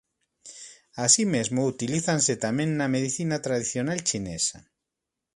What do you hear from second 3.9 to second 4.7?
chinesa.